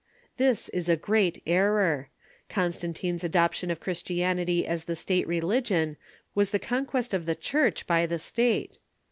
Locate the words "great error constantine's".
0.95-3.23